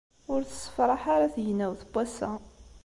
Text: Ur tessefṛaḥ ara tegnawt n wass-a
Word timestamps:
Ur 0.31 0.41
tessefṛaḥ 0.43 1.03
ara 1.15 1.33
tegnawt 1.35 1.81
n 1.85 1.89
wass-a 1.93 2.31